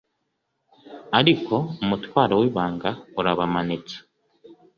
Ariko 1.19 1.55
umutwaro 1.83 2.33
wibanga 2.41 2.89
urabamanitse 3.19 3.95